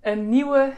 [0.00, 0.72] Een nieuwe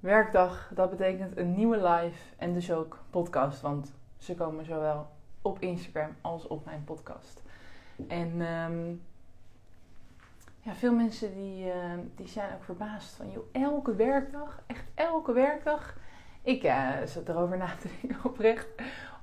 [0.00, 5.06] werkdag, dat betekent een nieuwe live en dus ook podcast, want ze komen zowel
[5.42, 7.42] op Instagram als op mijn podcast.
[8.08, 8.88] En ehm,
[10.60, 11.74] ja, veel mensen die, uh,
[12.14, 15.96] die zijn ook verbaasd van, joh, elke werkdag, echt elke werkdag.
[16.42, 18.68] Ik uh, zat erover na te denken oprecht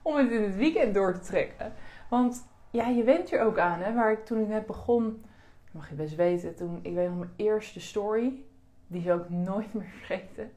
[0.01, 1.73] om het in het weekend door te trekken.
[2.09, 5.23] Want ja, je went er ook aan, hè, waar ik toen ik net begon
[5.71, 8.43] mag je best weten, toen, ik weet nog mijn eerste story,
[8.87, 10.51] die zou ik nooit meer vergeten.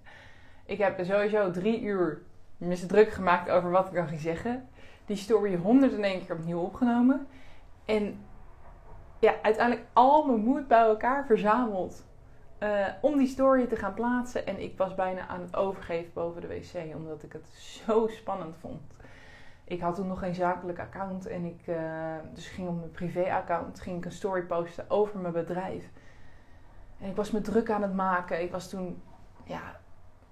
[0.67, 2.23] Ik heb sowieso drie uur
[2.57, 4.69] me druk gemaakt over wat ik dan ging zeggen.
[5.07, 7.27] Die story 101 keer opnieuw opgenomen.
[7.85, 8.25] En
[9.19, 12.05] ja, uiteindelijk al mijn moed bij elkaar verzameld.
[12.63, 14.47] Uh, om die story te gaan plaatsen.
[14.47, 16.95] En ik was bijna aan het overgeven boven de wc.
[16.95, 17.49] Omdat ik het
[17.87, 18.81] zo spannend vond
[19.65, 21.77] ik had toen nog geen zakelijk account en ik uh,
[22.35, 25.91] dus ging op mijn privé-account ging ik een story posten over mijn bedrijf.
[27.01, 28.43] En ik was me druk aan het maken.
[28.43, 29.03] Ik was toen
[29.45, 29.81] ja,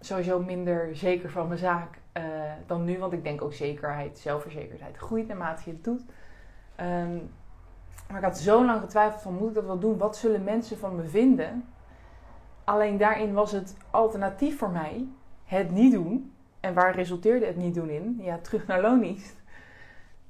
[0.00, 2.22] sowieso minder zeker van mijn zaak uh,
[2.66, 6.02] dan nu, want ik denk ook zekerheid, zelfverzekerdheid groeit naarmate je het doet.
[6.80, 7.30] Um,
[8.08, 9.98] maar ik had zo lang getwijfeld van moet ik dat wel doen?
[9.98, 11.64] Wat zullen mensen van me vinden?
[12.64, 15.08] Alleen daarin was het alternatief voor mij
[15.44, 16.34] het niet doen.
[16.60, 18.18] En waar resulteerde het niet doen in?
[18.20, 19.36] Ja, terug naar loondienst.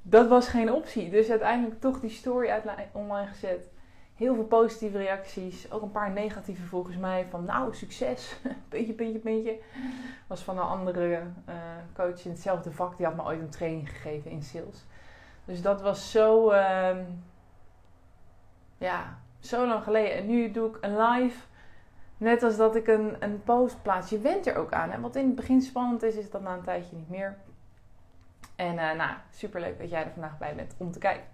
[0.03, 1.11] Dat was geen optie.
[1.11, 3.69] Dus uiteindelijk toch die story online gezet.
[4.15, 5.73] Heel veel positieve reacties.
[5.73, 7.27] Ook een paar negatieve volgens mij.
[7.31, 8.37] Van nou, succes.
[8.69, 9.59] puntje, puntje, puntje.
[10.27, 11.55] Was van een andere uh,
[11.93, 12.97] coach in hetzelfde vak.
[12.97, 14.85] Die had me ooit een training gegeven in sales.
[15.45, 16.53] Dus dat was zo...
[16.53, 16.97] Uh,
[18.79, 20.15] ja, zo lang geleden.
[20.15, 21.39] En nu doe ik een live
[22.21, 24.11] Net als dat ik een, een post plaats.
[24.11, 24.91] Je went er ook aan.
[24.91, 25.01] Hè?
[25.01, 27.37] Wat in het begin spannend is, is dat na een tijdje niet meer.
[28.57, 31.25] En uh, nou, superleuk dat jij er vandaag bij bent om te kijken.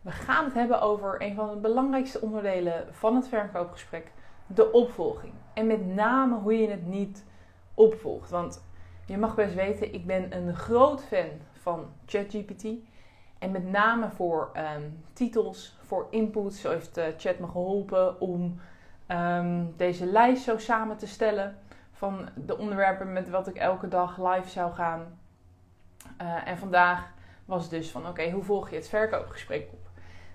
[0.00, 4.12] We gaan het hebben over een van de belangrijkste onderdelen van het verkoopgesprek.
[4.46, 5.32] De opvolging.
[5.54, 7.24] En met name hoe je het niet
[7.74, 8.30] opvolgt.
[8.30, 8.64] Want
[9.06, 12.64] je mag best weten, ik ben een groot fan van ChatGPT.
[13.38, 16.60] En met name voor um, titels, voor inputs.
[16.60, 18.60] Zo heeft uh, Chat me geholpen om
[19.06, 21.58] Ehm, deze lijst zo samen te stellen
[21.92, 25.18] van de onderwerpen met wat ik elke dag live zou gaan.
[26.22, 27.12] Uh, en vandaag
[27.44, 29.88] was dus van oké, hoe volg je het verkoopgesprek op?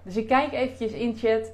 [0.03, 1.51] Dus ik kijk eventjes in chat.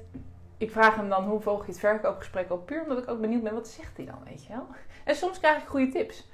[0.58, 2.66] Ik vraag hem dan hoe volg je het verkoopgesprek op?
[2.66, 4.66] Puur omdat ik ook benieuwd ben, wat zegt hij dan, weet je wel?
[5.04, 6.28] En soms krijg ik goede tips.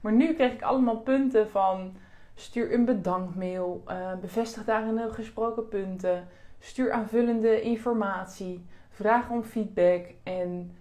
[0.00, 1.96] Maar nu kreeg ik allemaal punten van
[2.34, 6.28] stuur een bedankmail, uh, bevestig daarin de gesproken punten,
[6.60, 10.06] stuur aanvullende informatie vraag om feedback.
[10.22, 10.76] En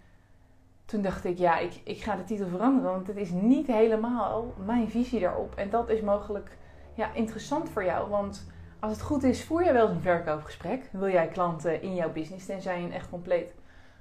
[0.86, 2.92] toen dacht ik, ja, ik, ik ga de titel veranderen.
[2.92, 5.56] Want het is niet helemaal mijn visie daarop.
[5.56, 6.58] En dat is mogelijk
[6.94, 8.10] ja, interessant voor jou.
[8.10, 8.48] Want
[8.80, 10.90] als het goed is, voer je wel eens een verkoopgesprek.
[10.92, 13.54] Wil jij klanten in jouw business, tenzij je een echt compleet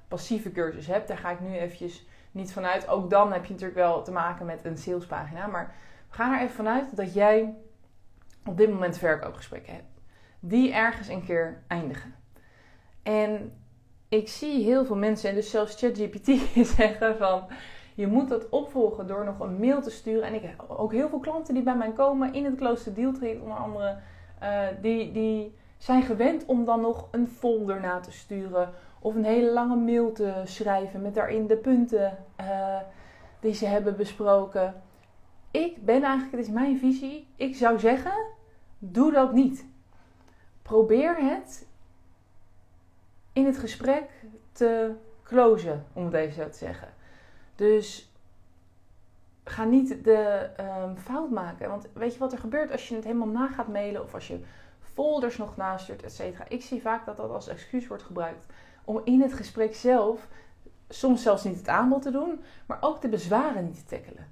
[0.09, 1.09] passieve cursus hebt.
[1.09, 2.88] Daar ga ik nu eventjes niet vanuit.
[2.88, 5.47] Ook dan heb je natuurlijk wel te maken met een salespagina.
[5.47, 5.75] Maar
[6.09, 7.55] ga er even vanuit dat jij
[8.47, 9.97] op dit moment verkoopgesprekken hebt.
[10.41, 12.15] Die ergens een keer eindigen.
[13.03, 13.53] En
[14.09, 16.31] ik zie heel veel mensen, en dus zelfs ChatGPT,
[16.76, 17.47] zeggen van
[17.94, 20.22] je moet dat opvolgen door nog een mail te sturen.
[20.22, 23.12] En ik heb ook heel veel klanten die bij mij komen in het Close Deal
[23.12, 23.99] Trade, onder andere,
[24.43, 28.70] uh, die, die zijn gewend om dan nog een folder na te sturen
[29.00, 32.76] of een hele lange mail te schrijven met daarin de punten uh,
[33.41, 34.75] die ze hebben besproken.
[35.50, 38.25] Ik ben eigenlijk, het is mijn visie, ik zou zeggen,
[38.79, 39.67] doe dat niet.
[40.69, 41.67] Probeer het
[43.32, 44.11] in het gesprek
[44.53, 46.88] te closen, om het even zo te zeggen.
[47.55, 48.12] Dus
[49.44, 51.69] ga niet de um, fout maken.
[51.69, 54.29] Want weet je wat er gebeurt als je het helemaal na gaat mailen of als
[54.29, 54.41] je
[54.81, 56.44] folders nog nastuurt, et cetera.
[56.49, 58.47] Ik zie vaak dat dat als excuus wordt gebruikt
[58.85, 60.26] om in het gesprek zelf
[60.88, 64.26] soms zelfs niet het aanbod te doen, maar ook de bezwaren niet te tackelen.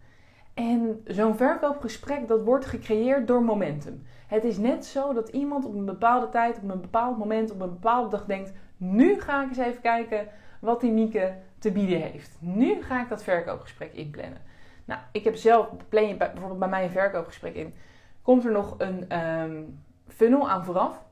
[0.54, 4.06] En zo'n verkoopgesprek dat wordt gecreëerd door momentum.
[4.26, 7.60] Het is net zo dat iemand op een bepaalde tijd, op een bepaald moment, op
[7.60, 10.28] een bepaalde dag denkt: nu ga ik eens even kijken
[10.60, 12.36] wat die Mieke te bieden heeft.
[12.40, 14.40] Nu ga ik dat verkoopgesprek inplannen.
[14.84, 17.74] Nou, ik heb zelf, plan bijvoorbeeld bij mij een verkoopgesprek in.
[18.22, 19.62] komt er nog een ehm,
[20.08, 21.04] funnel aan vooraf.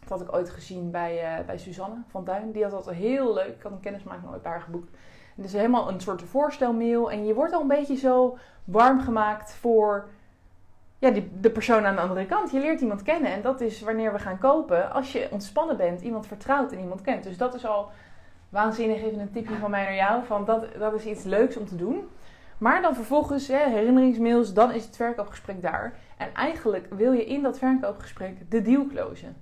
[0.00, 2.52] Dat had ik ooit gezien bij, uh, bij Suzanne van Duin.
[2.52, 3.54] Die had dat heel leuk.
[3.54, 4.90] Ik had een kennismaking haar geboekt.
[5.36, 7.10] Het is helemaal een soort voorstelmail.
[7.10, 10.08] En je wordt al een beetje zo warm gemaakt voor
[10.98, 12.50] ja, die, de persoon aan de andere kant.
[12.50, 13.32] Je leert iemand kennen.
[13.32, 14.92] En dat is wanneer we gaan kopen.
[14.92, 17.24] Als je ontspannen bent, iemand vertrouwt en iemand kent.
[17.24, 17.90] Dus dat is al
[18.48, 19.02] waanzinnig.
[19.02, 20.24] Even een tipje van mij naar jou.
[20.24, 22.08] Van dat, dat is iets leuks om te doen.
[22.58, 24.54] Maar dan vervolgens herinneringsmails.
[24.54, 25.92] Dan is het verkoopgesprek daar.
[26.16, 29.36] En eigenlijk wil je in dat verkoopgesprek de deal closen.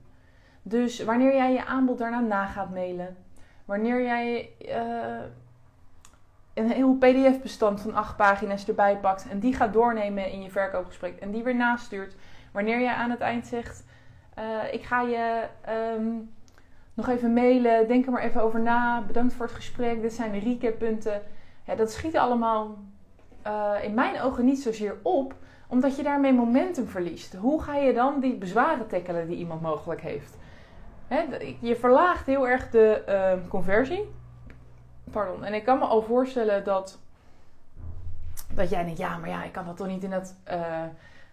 [0.63, 3.17] Dus wanneer jij je aanbod daarna na gaat mailen.
[3.65, 4.51] Wanneer jij...
[4.69, 4.75] Uh,
[6.57, 11.19] een heel PDF-bestand van acht pagina's erbij pakt en die gaat doornemen in je verkoopgesprek
[11.19, 12.17] en die weer nastuurt.
[12.53, 13.85] Wanneer je aan het eind zegt:
[14.39, 15.43] uh, Ik ga je
[15.97, 16.31] um,
[16.95, 19.03] nog even mailen, denk er maar even over na.
[19.07, 20.01] Bedankt voor het gesprek.
[20.01, 21.23] Dit zijn de recappunten.
[21.65, 22.79] Ja, dat schiet allemaal
[23.47, 25.35] uh, in mijn ogen niet zozeer op,
[25.69, 27.35] omdat je daarmee momentum verliest.
[27.35, 30.37] Hoe ga je dan die bezwaren tackelen die iemand mogelijk heeft?
[31.61, 34.09] je verlaagt heel erg de uh, conversie.
[35.11, 35.45] Pardon.
[35.45, 36.99] En ik kan me al voorstellen dat,
[38.55, 40.83] dat jij denkt, ja, maar ja, ik kan dat toch niet in dat uh,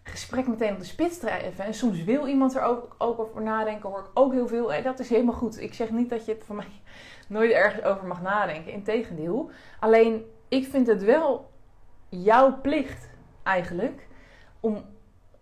[0.03, 1.65] gesprek meteen op de spits drijven.
[1.65, 4.71] En soms wil iemand er ook, ook over nadenken, hoor ik ook heel veel.
[4.71, 5.61] Hey, dat is helemaal goed.
[5.61, 6.81] Ik zeg niet dat je het van mij
[7.27, 8.71] nooit ergens over mag nadenken.
[8.71, 9.49] Integendeel.
[9.79, 11.51] Alleen, ik vind het wel
[12.09, 13.09] jouw plicht
[13.43, 14.07] eigenlijk
[14.59, 14.85] om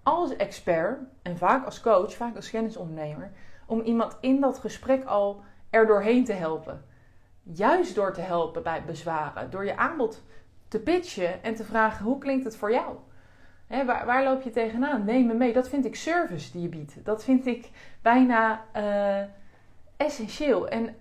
[0.04, 3.32] als expert en vaak als coach, vaak als kennisondernemer,
[3.66, 6.86] om iemand in dat gesprek al er doorheen te helpen
[7.44, 9.50] juist door te helpen bij bezwaren.
[9.50, 10.24] Door je aanbod
[10.68, 12.96] te pitchen en te vragen hoe klinkt het voor jou?
[13.86, 15.06] waar, waar, loop je tegenaan?
[15.06, 15.54] Neem me mee.
[15.54, 17.06] Dat vind ik service die je biedt.
[17.06, 17.70] Dat vind ik
[18.02, 19.24] bijna uh,
[19.98, 20.68] essentieel.
[20.68, 20.96] En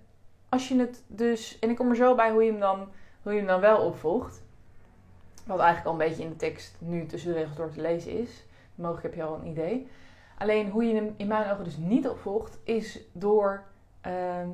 [0.49, 2.87] als je het dus, en ik kom er zo bij hoe je hem dan,
[3.21, 4.43] hoe je hem dan wel opvolgt.
[5.45, 8.11] Wat eigenlijk al een beetje in de tekst nu tussen de regels door te lezen
[8.11, 8.43] is.
[8.75, 9.87] Mogelijk heb je al een idee.
[10.37, 13.63] Alleen hoe je hem in mijn ogen dus niet opvolgt, is door
[14.07, 14.47] uh,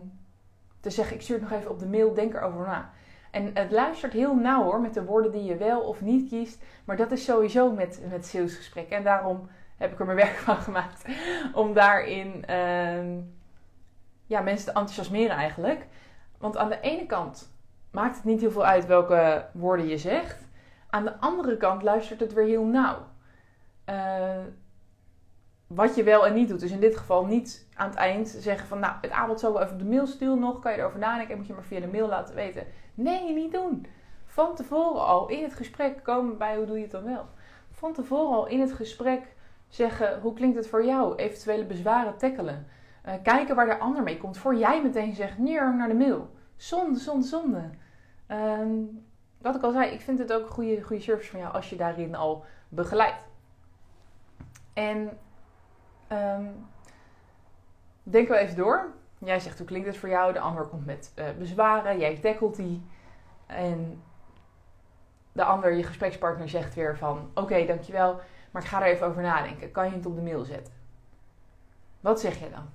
[0.79, 2.91] te zeggen, ik stuur het nog even op de mail, denk erover na.
[3.31, 6.63] En het luistert heel nauw hoor, met de woorden die je wel of niet kiest.
[6.85, 8.97] Maar dat is sowieso met, met salesgesprekken.
[8.97, 11.05] En daarom heb ik er mijn werk van gemaakt.
[11.53, 13.23] Om daarin uh,
[14.25, 15.87] ja, mensen te enthousiasmeren eigenlijk.
[16.37, 17.51] Want aan de ene kant
[17.91, 20.47] maakt het niet heel veel uit welke woorden je zegt.
[20.89, 22.97] Aan de andere kant luistert het weer heel nauw.
[23.89, 24.37] Uh,
[25.67, 26.59] wat je wel en niet doet.
[26.59, 28.79] Dus in dit geval niet aan het eind zeggen van...
[28.79, 30.59] nou, het aanbod zo wel even op de mail sturen nog.
[30.59, 32.63] Kan je erover nadenken en moet je maar via de mail laten weten.
[32.93, 33.85] Nee, niet doen.
[34.25, 37.25] Van tevoren al in het gesprek komen bij hoe doe je het dan wel.
[37.71, 39.35] Van tevoren al in het gesprek
[39.67, 40.19] zeggen...
[40.21, 41.15] hoe klinkt het voor jou?
[41.15, 42.67] Eventuele bezwaren tackelen.
[43.05, 44.37] Uh, kijken waar de ander mee komt.
[44.37, 46.29] Voor jij meteen zegt, neer naar de mail.
[46.55, 47.69] Zonde, zonde, zonde.
[48.27, 49.05] Um,
[49.41, 51.69] wat ik al zei, ik vind het ook een goede, goede service van jou als
[51.69, 53.25] je daarin al begeleidt.
[54.73, 55.17] En
[56.11, 56.67] Um,
[58.03, 58.91] denk wel even door.
[59.17, 60.33] Jij zegt hoe klinkt het voor jou?
[60.33, 61.99] De ander komt met uh, bezwaren.
[61.99, 62.85] Jij tackelt die.
[63.45, 64.01] En
[65.31, 67.29] de ander, je gesprekspartner, zegt weer van...
[67.33, 68.19] Oké, dankjewel,
[68.51, 69.71] maar ik ga er even over nadenken.
[69.71, 70.73] Kan je het op de mail zetten?
[71.99, 72.65] Wat zeg je dan?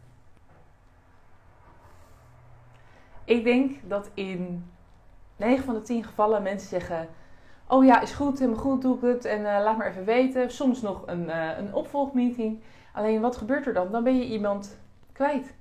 [3.25, 4.71] Ik denk dat in
[5.37, 7.09] 9 van de 10 gevallen mensen zeggen...
[7.67, 9.25] Oh ja, is goed, helemaal goed, doe ik het.
[9.25, 10.51] En uh, laat maar even weten.
[10.51, 12.63] Soms nog een, uh, een opvolgmeeting.
[12.93, 13.93] Alleen wat gebeurt er dan?
[13.93, 14.79] Dan ben je iemand
[15.13, 15.55] kwijt.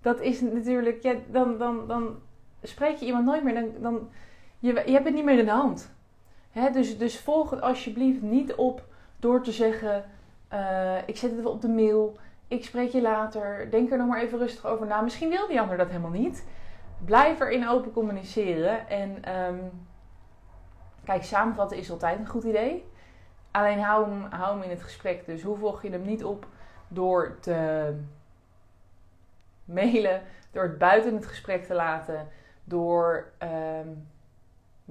[0.00, 2.16] Dat is natuurlijk, ja, dan, dan, dan
[2.62, 3.54] spreek je iemand nooit meer.
[3.54, 4.08] Dan, dan,
[4.58, 5.94] je, je hebt het niet meer in de hand.
[6.50, 6.70] Hè?
[6.70, 8.84] Dus, dus volg het alsjeblieft niet op
[9.18, 10.04] door te zeggen:
[10.52, 12.16] uh, Ik zet het wel op de mail.
[12.48, 13.70] Ik spreek je later.
[13.70, 15.00] Denk er nog maar even rustig over na.
[15.00, 16.44] Misschien wil die ander dat helemaal niet.
[17.04, 18.88] Blijf erin open communiceren.
[18.88, 19.70] En um,
[21.04, 22.84] kijk, samenvatten is altijd een goed idee.
[23.54, 25.26] Alleen hou hem, hou in het gesprek.
[25.26, 26.46] Dus hoe volg je hem niet op
[26.88, 27.92] door te
[29.64, 32.28] mailen, door het buiten het gesprek te laten,
[32.64, 33.32] door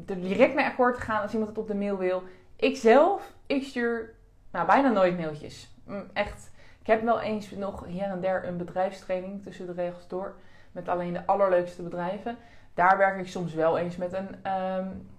[0.07, 2.23] er direct mee akkoord te gaan als iemand het op de mail wil.
[2.55, 4.13] Ik zelf, ik stuur
[4.51, 5.75] nou, bijna nooit mailtjes.
[5.85, 6.51] Mm, echt.
[6.79, 10.35] Ik heb wel eens nog hier en der een bedrijfstraining tussen de regels door.
[10.71, 12.37] Met alleen de allerleukste bedrijven.
[12.73, 15.09] Daar werk ik soms wel eens met een um,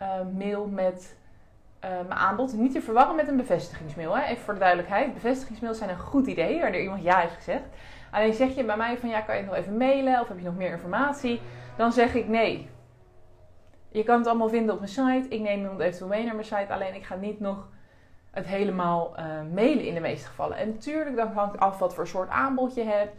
[0.00, 1.16] uh, mail met
[1.84, 2.52] uh, mijn aanbod.
[2.52, 4.16] Niet te verwarren met een bevestigingsmail.
[4.16, 4.24] Hè?
[4.24, 5.14] Even voor de duidelijkheid.
[5.14, 7.64] Bevestigingsmails zijn een goed idee, wanneer iemand ja heeft gezegd.
[8.10, 10.44] Alleen zeg je bij mij van ja, kan je nog even mailen of heb je
[10.44, 11.40] nog meer informatie?
[11.76, 12.68] Dan zeg ik nee.
[13.88, 15.28] Je kan het allemaal vinden op mijn site.
[15.28, 16.72] Ik neem iemand eventueel mee naar mijn site.
[16.72, 17.68] Alleen ik ga niet nog
[18.30, 20.56] het helemaal uh, mailen in de meeste gevallen.
[20.56, 23.14] En natuurlijk, dan hangt af wat voor soort aanbod je hebt.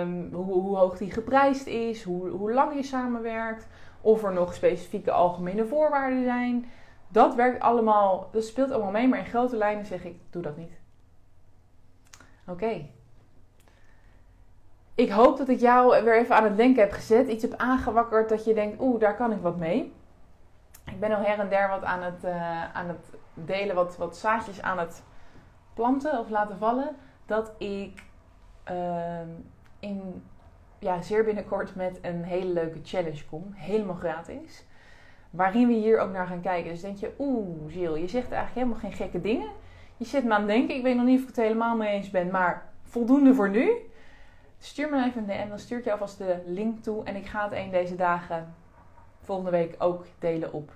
[0.00, 2.02] Um, hoe, hoe, hoog die geprijsd is.
[2.02, 3.66] Hoe, hoe lang je samenwerkt.
[4.00, 6.70] Of er nog specifieke algemene voorwaarden zijn.
[7.12, 10.56] Dat werkt allemaal, dat speelt allemaal mee, maar in grote lijnen zeg ik, doe dat
[10.56, 10.72] niet.
[12.46, 12.86] Oké.
[14.94, 17.28] Ik hoop dat ik jou weer even aan het denken heb gezet.
[17.28, 19.94] Iets heb aangewakkerd dat je denkt, oeh, daar kan ik wat mee.
[20.84, 24.16] Ik ben al her en der wat aan het, uh, aan het delen, wat, wat
[24.16, 25.02] zaadjes aan het
[25.74, 26.96] planten of laten vallen.
[27.26, 28.02] Dat ik
[28.70, 29.20] uh,
[29.78, 30.22] in,
[30.78, 33.52] ja, zeer binnenkort met een hele leuke challenge kom.
[33.52, 34.64] Helemaal gratis.
[35.30, 36.70] Waarin we hier ook naar gaan kijken.
[36.70, 39.48] Dus denk je, oeh, Jill, je zegt eigenlijk helemaal geen gekke dingen.
[39.96, 40.76] Je zit me aan het denken.
[40.76, 43.70] Ik weet nog niet of ik het helemaal mee eens ben, maar voldoende voor nu.
[44.58, 47.04] Stuur me even een DM, dan stuur ik je alvast de link toe.
[47.04, 48.54] En ik ga het een deze dagen
[49.20, 50.72] volgende week ook delen op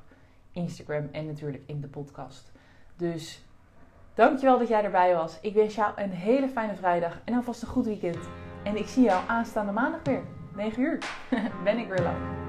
[0.52, 2.52] Instagram en natuurlijk in de podcast.
[2.96, 3.44] Dus
[4.14, 5.38] dankjewel dat jij erbij was.
[5.40, 8.28] Ik wens jou een hele fijne vrijdag en alvast een goed weekend.
[8.62, 10.22] En ik zie jou aanstaande maandag weer.
[10.56, 10.98] 9 uur
[11.64, 12.43] ben ik weer live.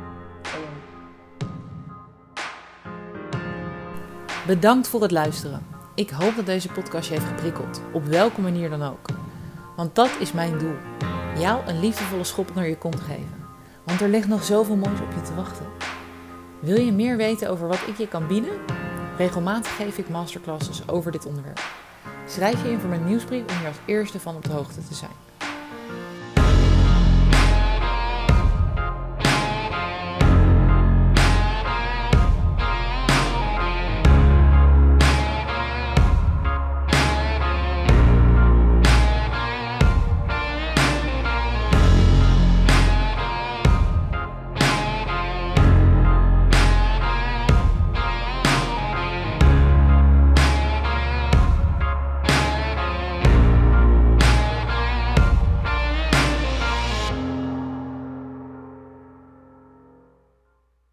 [4.45, 5.65] Bedankt voor het luisteren.
[5.95, 9.05] Ik hoop dat deze podcast je heeft geprikkeld, op welke manier dan ook.
[9.75, 10.75] Want dat is mijn doel:
[11.37, 13.45] jou een liefdevolle schop naar je kont geven.
[13.83, 15.65] Want er ligt nog zoveel moois op je te wachten.
[16.59, 18.51] Wil je meer weten over wat ik je kan bieden?
[19.17, 21.63] Regelmatig geef ik masterclasses over dit onderwerp.
[22.27, 24.93] Schrijf je in voor mijn nieuwsbrief om hier als eerste van op de hoogte te
[24.93, 25.11] zijn.